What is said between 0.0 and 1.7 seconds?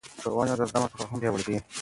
ښوونه زغم او تفاهم پیاوړی کوي